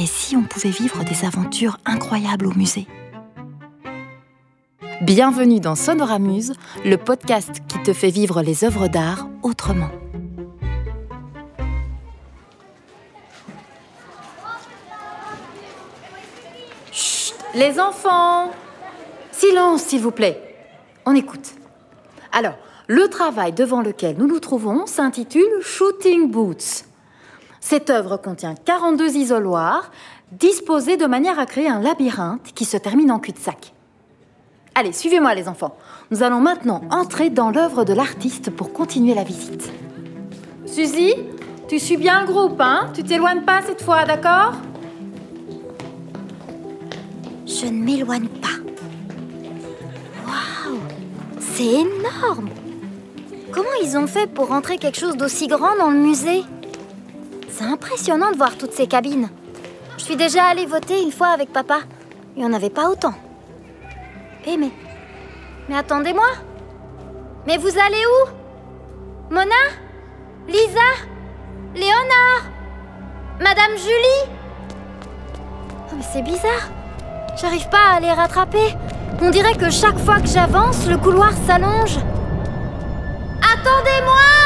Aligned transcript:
Et 0.00 0.06
si 0.06 0.36
on 0.36 0.44
pouvait 0.44 0.70
vivre 0.70 1.02
des 1.02 1.24
aventures 1.24 1.78
incroyables 1.84 2.46
au 2.46 2.54
musée? 2.54 2.86
Bienvenue 5.02 5.58
dans 5.58 5.74
Sonoramuse, 5.74 6.52
le 6.84 6.96
podcast 6.96 7.50
qui 7.66 7.82
te 7.82 7.92
fait 7.92 8.10
vivre 8.10 8.40
les 8.40 8.62
œuvres 8.62 8.86
d'art 8.86 9.28
autrement. 9.42 9.90
Chut, 16.92 17.34
les 17.56 17.80
enfants 17.80 18.52
Silence, 19.32 19.82
s'il 19.82 20.00
vous 20.00 20.12
plaît. 20.12 20.40
On 21.06 21.16
écoute. 21.16 21.54
Alors, 22.30 22.54
le 22.86 23.08
travail 23.08 23.52
devant 23.52 23.82
lequel 23.82 24.16
nous 24.16 24.28
nous 24.28 24.38
trouvons 24.38 24.86
s'intitule 24.86 25.60
Shooting 25.60 26.30
Boots. 26.30 26.87
Cette 27.68 27.90
œuvre 27.90 28.16
contient 28.16 28.54
42 28.54 29.16
isoloirs 29.16 29.90
disposés 30.32 30.96
de 30.96 31.04
manière 31.04 31.38
à 31.38 31.44
créer 31.44 31.68
un 31.68 31.80
labyrinthe 31.80 32.54
qui 32.54 32.64
se 32.64 32.78
termine 32.78 33.12
en 33.12 33.18
cul-de-sac. 33.18 33.74
Allez, 34.74 34.94
suivez-moi 34.94 35.34
les 35.34 35.48
enfants. 35.48 35.76
Nous 36.10 36.22
allons 36.22 36.40
maintenant 36.40 36.80
entrer 36.90 37.28
dans 37.28 37.50
l'œuvre 37.50 37.84
de 37.84 37.92
l'artiste 37.92 38.48
pour 38.48 38.72
continuer 38.72 39.12
la 39.12 39.22
visite. 39.22 39.70
Suzy, 40.64 41.12
tu 41.68 41.78
suis 41.78 41.98
bien 41.98 42.22
le 42.22 42.26
groupe, 42.32 42.58
hein? 42.58 42.90
Tu 42.94 43.02
t'éloignes 43.02 43.42
pas 43.42 43.60
cette 43.60 43.82
fois, 43.82 44.06
d'accord? 44.06 44.54
Je 47.44 47.66
ne 47.66 47.84
m'éloigne 47.84 48.28
pas. 48.28 48.62
Waouh 50.26 50.78
C'est 51.38 51.64
énorme 51.64 52.48
Comment 53.52 53.68
ils 53.82 53.98
ont 53.98 54.06
fait 54.06 54.26
pour 54.26 54.48
rentrer 54.48 54.78
quelque 54.78 54.98
chose 54.98 55.18
d'aussi 55.18 55.48
grand 55.48 55.76
dans 55.76 55.90
le 55.90 55.98
musée? 55.98 56.44
C'est 57.58 57.64
impressionnant 57.64 58.30
de 58.30 58.36
voir 58.36 58.56
toutes 58.56 58.72
ces 58.72 58.86
cabines. 58.86 59.28
Je 59.96 60.04
suis 60.04 60.14
déjà 60.14 60.44
allée 60.44 60.64
voter 60.64 61.02
une 61.02 61.10
fois 61.10 61.30
avec 61.30 61.52
papa. 61.52 61.80
Il 62.36 62.42
n'y 62.44 62.48
en 62.48 62.52
avait 62.52 62.70
pas 62.70 62.88
autant. 62.88 63.14
Eh 64.46 64.56
mais... 64.56 64.70
Mais 65.68 65.76
attendez-moi 65.76 66.28
Mais 67.48 67.56
vous 67.56 67.66
allez 67.66 68.04
où? 68.06 69.34
Mona? 69.34 69.56
Lisa? 70.46 70.88
Léonard? 71.74 72.44
Madame 73.40 73.76
Julie? 73.76 74.30
Oh 75.90 75.94
mais 75.96 76.04
c'est 76.12 76.22
bizarre. 76.22 76.70
J'arrive 77.40 77.68
pas 77.70 77.96
à 77.96 77.98
les 77.98 78.12
rattraper. 78.12 78.76
On 79.20 79.30
dirait 79.30 79.56
que 79.56 79.68
chaque 79.68 79.98
fois 79.98 80.20
que 80.20 80.28
j'avance, 80.28 80.86
le 80.86 80.96
couloir 80.96 81.32
s'allonge. 81.44 81.98
Attendez-moi 83.42 84.37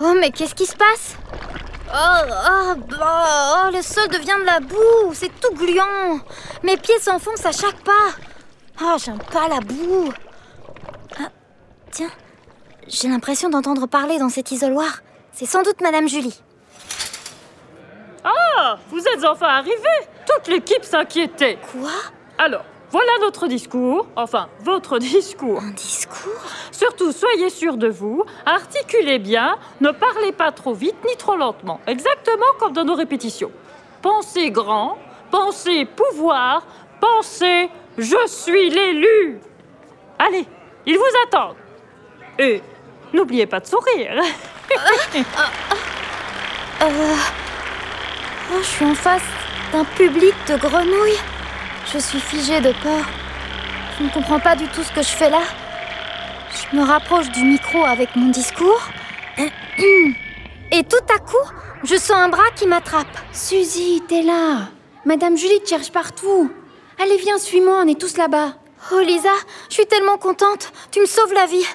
Oh 0.00 0.14
mais 0.18 0.30
qu'est-ce 0.30 0.54
qui 0.54 0.66
se 0.66 0.76
passe? 0.76 1.16
Oh, 1.90 2.22
oh, 2.28 2.74
bah, 2.88 3.66
oh, 3.66 3.70
le 3.74 3.82
sol 3.82 4.08
devient 4.08 4.36
de 4.40 4.46
la 4.46 4.60
boue, 4.60 5.12
c'est 5.14 5.40
tout 5.40 5.54
gluant. 5.54 6.20
Mes 6.62 6.76
pieds 6.76 6.98
s'enfoncent 7.00 7.46
à 7.46 7.52
chaque 7.52 7.82
pas. 7.82 8.10
Oh, 8.82 8.96
j'aime 9.02 9.18
pas 9.18 9.48
la 9.48 9.60
boue. 9.60 10.12
Ah, 11.18 11.30
tiens, 11.90 12.10
j'ai 12.86 13.08
l'impression 13.08 13.48
d'entendre 13.48 13.86
parler 13.86 14.18
dans 14.18 14.28
cet 14.28 14.52
isoloir. 14.52 15.00
C'est 15.32 15.46
sans 15.46 15.62
doute 15.62 15.80
Madame 15.80 16.08
Julie. 16.08 16.40
Ah, 18.22 18.78
vous 18.90 19.00
êtes 19.00 19.24
enfin 19.24 19.46
arrivés 19.46 20.08
Toute 20.26 20.48
l'équipe 20.48 20.84
s'inquiétait. 20.84 21.58
Quoi? 21.72 21.90
Alors, 22.36 22.64
voilà 22.90 23.12
notre 23.20 23.46
discours, 23.48 24.06
enfin, 24.16 24.48
votre 24.60 24.98
discours. 25.00 25.60
Un 25.62 25.70
discours? 25.70 26.40
Surtout, 26.72 27.12
soyez 27.12 27.50
sûrs 27.50 27.76
de 27.76 27.88
vous, 27.88 28.24
articulez 28.46 29.18
bien, 29.18 29.56
ne 29.80 29.90
parlez 29.90 30.32
pas 30.32 30.52
trop 30.52 30.74
vite 30.74 30.96
ni 31.06 31.16
trop 31.16 31.36
lentement, 31.36 31.80
exactement 31.86 32.46
comme 32.58 32.72
dans 32.72 32.84
nos 32.84 32.94
répétitions. 32.94 33.50
Pensez 34.00 34.50
grand, 34.50 34.96
pensez 35.30 35.84
pouvoir, 35.84 36.62
pensez 37.00 37.68
je 37.98 38.26
suis 38.28 38.70
l'élu. 38.70 39.40
Allez, 40.18 40.46
ils 40.86 40.96
vous 40.96 41.18
attendent. 41.26 41.56
Et 42.38 42.62
n'oubliez 43.12 43.46
pas 43.46 43.60
de 43.60 43.66
sourire. 43.66 44.22
Euh... 46.80 47.14
Oh, 48.50 48.58
je 48.60 48.64
suis 48.64 48.84
en 48.84 48.94
face 48.94 49.24
d'un 49.72 49.84
public 49.84 50.34
de 50.48 50.56
grenouilles. 50.56 51.18
Je 51.92 51.98
suis 51.98 52.20
figée 52.20 52.60
de 52.60 52.72
peur. 52.82 53.04
Je 53.98 54.04
ne 54.04 54.10
comprends 54.10 54.40
pas 54.40 54.54
du 54.54 54.68
tout 54.68 54.82
ce 54.82 54.92
que 54.92 55.00
je 55.00 55.08
fais 55.08 55.30
là. 55.30 55.40
Je 56.52 56.76
me 56.76 56.84
rapproche 56.84 57.30
du 57.30 57.42
micro 57.42 57.82
avec 57.82 58.14
mon 58.14 58.28
discours. 58.28 58.82
Et 59.38 60.84
tout 60.84 61.14
à 61.14 61.18
coup, 61.18 61.50
je 61.84 61.94
sens 61.94 62.10
un 62.10 62.28
bras 62.28 62.50
qui 62.56 62.66
m'attrape. 62.66 63.06
Suzy, 63.32 64.02
t'es 64.06 64.22
là. 64.22 64.68
Madame 65.06 65.38
Julie 65.38 65.60
te 65.62 65.68
cherche 65.70 65.90
partout. 65.90 66.50
Allez, 67.02 67.16
viens, 67.16 67.38
suis-moi, 67.38 67.80
on 67.82 67.88
est 67.88 67.98
tous 67.98 68.18
là-bas. 68.18 68.52
Oh 68.92 69.00
Lisa, 69.00 69.32
je 69.70 69.74
suis 69.74 69.86
tellement 69.86 70.18
contente. 70.18 70.70
Tu 70.90 71.00
me 71.00 71.06
sauves 71.06 71.32
la 71.32 71.46
vie. 71.46 71.66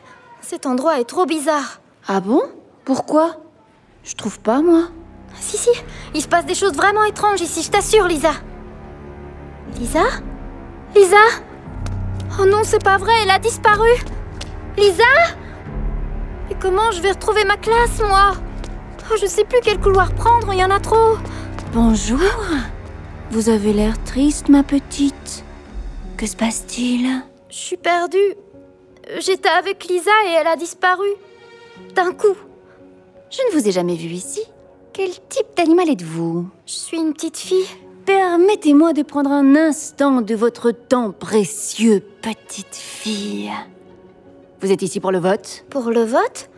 Cet 0.41 0.67
endroit 0.67 0.99
est 0.99 1.05
trop 1.05 1.25
bizarre. 1.25 1.79
Ah 2.07 2.19
bon? 2.19 2.43
Pourquoi? 2.85 3.37
Je 4.03 4.13
trouve 4.13 4.39
pas, 4.39 4.61
moi. 4.61 4.89
Si, 5.39 5.57
si, 5.57 5.71
il 6.13 6.21
se 6.21 6.27
passe 6.27 6.45
des 6.45 6.53
choses 6.53 6.73
vraiment 6.73 7.03
étranges 7.03 7.41
ici, 7.41 7.63
je 7.63 7.71
t'assure, 7.71 8.07
Lisa. 8.07 8.33
Lisa? 9.79 10.03
Lisa? 10.95 11.17
Oh 12.39 12.45
non, 12.45 12.61
c'est 12.63 12.83
pas 12.83 12.97
vrai, 12.97 13.13
elle 13.23 13.31
a 13.31 13.39
disparu. 13.39 13.89
Lisa? 14.77 15.03
Et 16.49 16.55
comment 16.55 16.91
je 16.91 17.01
vais 17.01 17.11
retrouver 17.11 17.43
ma 17.43 17.57
classe, 17.57 17.99
moi? 17.99 18.33
Oh, 19.11 19.15
je 19.19 19.25
sais 19.25 19.43
plus 19.43 19.59
quel 19.63 19.79
couloir 19.79 20.13
prendre, 20.13 20.53
il 20.53 20.59
y 20.59 20.63
en 20.63 20.69
a 20.69 20.79
trop. 20.79 21.17
Bonjour. 21.73 22.19
Vous 23.31 23.49
avez 23.49 23.73
l'air 23.73 24.01
triste, 24.03 24.49
ma 24.49 24.63
petite. 24.63 25.43
Que 26.17 26.27
se 26.27 26.35
passe-t-il? 26.35 27.23
Je 27.49 27.55
suis 27.55 27.77
perdue. 27.77 28.35
J'étais 29.19 29.49
avec 29.49 29.85
Lisa 29.85 30.11
et 30.27 30.33
elle 30.39 30.47
a 30.47 30.55
disparu. 30.55 31.07
D'un 31.95 32.13
coup. 32.13 32.35
Je 33.29 33.39
ne 33.47 33.59
vous 33.59 33.67
ai 33.67 33.71
jamais 33.71 33.95
vu 33.95 34.09
ici. 34.09 34.41
Quel 34.93 35.09
type 35.09 35.47
d'animal 35.57 35.89
êtes-vous? 35.89 36.47
Je 36.67 36.73
suis 36.73 36.97
une 36.97 37.13
petite 37.13 37.37
fille. 37.37 37.67
Permettez-moi 38.05 38.93
de 38.93 39.01
prendre 39.01 39.31
un 39.31 39.55
instant 39.55 40.21
de 40.21 40.35
votre 40.35 40.71
temps 40.71 41.11
précieux, 41.11 42.03
petite 42.21 42.75
fille. 42.75 43.51
Vous 44.61 44.71
êtes 44.71 44.81
ici 44.81 44.99
pour 44.99 45.11
le 45.11 45.19
vote? 45.19 45.65
Pour 45.69 45.89
le 45.89 46.03
vote? 46.03 46.49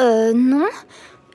Euh, 0.00 0.32
non. 0.34 0.66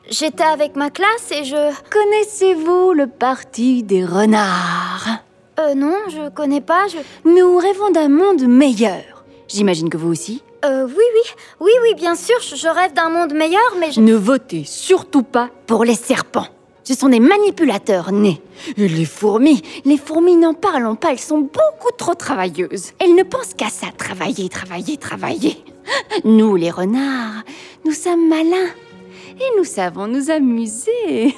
J'étais 0.09 0.43
avec 0.43 0.75
ma 0.75 0.89
classe 0.89 1.31
et 1.31 1.43
je... 1.43 1.73
Connaissez-vous 1.91 2.93
le 2.93 3.07
parti 3.07 3.83
des 3.83 4.03
renards? 4.05 5.19
Euh, 5.59 5.73
non, 5.75 5.95
je 6.09 6.29
connais 6.29 6.61
pas, 6.61 6.87
je... 6.87 6.97
Nous 7.29 7.57
rêvons 7.57 7.91
d'un 7.91 8.09
monde 8.09 8.43
meilleur. 8.47 9.25
J'imagine 9.47 9.89
que 9.89 9.97
vous 9.97 10.09
aussi 10.09 10.43
Euh, 10.65 10.85
oui, 10.87 10.93
oui. 10.93 11.31
Oui, 11.61 11.71
oui, 11.83 11.93
bien 11.95 12.15
sûr, 12.15 12.35
je 12.41 12.55
je 12.55 12.67
rêve 12.67 12.93
d'un 12.93 13.09
monde 13.09 13.33
meilleur, 13.33 13.75
mais 13.79 13.91
je... 13.91 14.01
Ne 14.01 14.15
votez 14.15 14.63
surtout 14.65 15.23
pas 15.23 15.49
pour 15.67 15.85
les 15.85 15.95
serpents. 15.95 16.47
Ce 16.87 16.93
sont 16.93 17.09
des 17.09 17.19
manipulateurs 17.19 18.13
nés. 18.13 18.41
Et 18.77 18.87
les 18.87 19.03
fourmis, 19.03 19.61
les 19.83 19.97
fourmis 19.97 20.37
n'en 20.37 20.53
parlons 20.53 20.95
pas, 20.95 21.11
elles 21.11 21.19
sont 21.19 21.39
beaucoup 21.39 21.91
trop 21.97 22.13
travailleuses. 22.13 22.93
Elles 22.99 23.13
ne 23.13 23.23
pensent 23.23 23.55
qu'à 23.55 23.67
ça, 23.67 23.87
travailler, 23.97 24.47
travailler, 24.47 24.95
travailler. 24.95 25.57
Nous, 26.23 26.55
les 26.55 26.71
renards, 26.71 27.43
nous 27.83 27.91
sommes 27.91 28.29
malins. 28.29 28.71
Et 29.37 29.57
nous 29.57 29.65
savons 29.65 30.07
nous 30.07 30.31
amuser. 30.31 31.35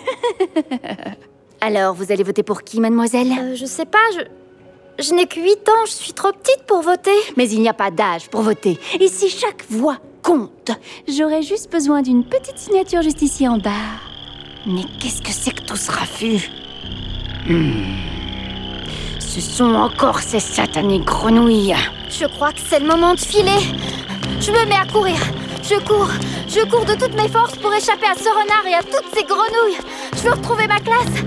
Alors, 1.61 1.95
vous 1.95 2.11
allez 2.11 2.21
voter 2.21 2.43
pour 2.43 2.61
qui, 2.61 2.79
mademoiselle? 2.79 3.31
Euh, 3.31 3.55
je 3.55 3.65
sais 3.65 3.85
pas, 3.85 3.97
je... 4.13 4.21
Je 5.03 5.15
n'ai 5.15 5.25
que 5.25 5.39
8 5.39 5.67
ans, 5.67 5.85
je 5.87 5.93
suis 5.93 6.13
trop 6.13 6.31
petite 6.31 6.63
pour 6.67 6.81
voter. 6.81 7.17
Mais 7.37 7.49
il 7.49 7.61
n'y 7.61 7.69
a 7.69 7.73
pas 7.73 7.89
d'âge 7.89 8.29
pour 8.29 8.43
voter. 8.43 8.77
Et 8.99 9.07
si 9.07 9.29
chaque 9.29 9.65
voix 9.67 9.97
compte, 10.21 10.69
j'aurais 11.07 11.41
juste 11.41 11.71
besoin 11.71 12.03
d'une 12.03 12.23
petite 12.23 12.59
signature 12.59 13.01
juste 13.01 13.23
ici 13.23 13.47
en 13.47 13.57
bas. 13.57 13.71
Mais 14.65 14.83
qu'est-ce 14.99 15.21
que 15.21 15.31
c'est 15.31 15.51
que 15.51 15.61
tout 15.61 15.75
ce 15.77 15.91
raffut 15.91 16.49
Hmm. 17.47 17.95
Ce 19.19 19.39
sont 19.41 19.73
encore 19.73 20.19
ces 20.19 20.39
satanées 20.41 20.99
grenouilles. 20.99 21.75
Je 22.09 22.25
crois 22.25 22.51
que 22.51 22.59
c'est 22.59 22.79
le 22.79 22.85
moment 22.87 23.13
de 23.13 23.19
filer. 23.19 23.59
Je 24.41 24.51
me 24.51 24.65
mets 24.65 24.75
à 24.75 24.85
courir. 24.91 25.17
Je 25.63 25.75
cours. 25.85 26.09
Je 26.47 26.59
cours 26.69 26.83
de 26.85 26.93
toutes 26.93 27.15
mes 27.15 27.29
forces 27.29 27.55
pour 27.57 27.73
échapper 27.73 28.07
à 28.07 28.15
ce 28.15 28.29
renard 28.29 28.65
et 28.67 28.73
à 28.75 28.83
toutes 28.83 29.09
ces 29.13 29.23
grenouilles. 29.23 29.77
Je 30.15 30.23
veux 30.23 30.31
retrouver 30.31 30.67
ma 30.67 30.79
classe. 30.79 31.23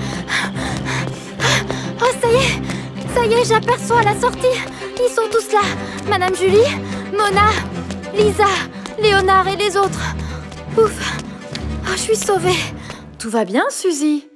Oh, 2.02 2.10
ça 2.20 2.28
y 2.28 2.34
est. 2.34 3.14
Ça 3.14 3.24
y 3.26 3.32
est, 3.32 3.44
j'aperçois 3.48 4.02
la 4.02 4.20
sortie. 4.20 4.58
Ils 4.96 5.14
sont 5.14 5.28
tous 5.30 5.52
là. 5.52 5.60
Madame 6.08 6.34
Julie, 6.36 6.58
Mona, 7.12 7.50
Lisa, 8.14 8.46
Léonard 9.00 9.48
et 9.48 9.56
les 9.56 9.76
autres. 9.76 10.14
Ouf. 10.76 11.20
Oh, 11.84 11.90
je 11.92 12.00
suis 12.00 12.16
sauvée. 12.16 12.56
Tout 13.22 13.30
va 13.30 13.44
bien, 13.44 13.62
Suzy? 13.70 14.26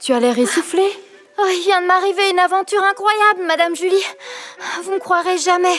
Tu 0.00 0.12
as 0.12 0.18
l'air 0.18 0.36
essoufflée? 0.36 0.90
Oh, 1.38 1.44
il 1.48 1.62
vient 1.62 1.80
de 1.80 1.86
m'arriver 1.86 2.28
une 2.32 2.40
aventure 2.40 2.82
incroyable, 2.82 3.46
Madame 3.46 3.76
Julie. 3.76 4.04
Vous 4.82 4.90
me 4.90 4.98
croirez 4.98 5.38
jamais. 5.38 5.76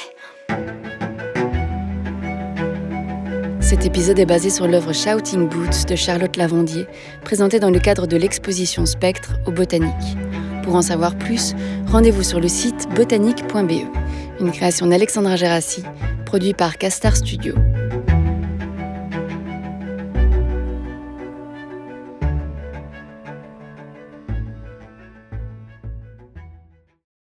Cet 3.60 3.86
épisode 3.86 4.18
est 4.18 4.26
basé 4.26 4.50
sur 4.50 4.66
l'œuvre 4.66 4.94
Shouting 4.94 5.50
Boots 5.50 5.86
de 5.90 5.98
Charlotte 5.98 6.38
Lavandier, 6.38 6.88
présentée 7.26 7.60
dans 7.60 7.70
le 7.70 7.82
cadre 7.82 8.08
de 8.08 8.16
l'exposition 8.16 8.86
Spectre 8.86 9.32
au 9.46 9.52
Botanique. 9.52 10.16
Pour 10.64 10.76
en 10.76 10.82
savoir 10.82 11.18
plus, 11.18 11.56
rendez-vous 11.92 12.24
sur 12.24 12.40
le 12.40 12.48
site 12.48 12.88
botanique.be, 12.96 14.40
une 14.40 14.52
création 14.54 14.88
d'Alexandra 14.88 15.36
Gérassi, 15.36 15.84
produit 16.26 16.54
par 16.54 16.78
Castar 16.78 17.18
Studio. 17.18 17.56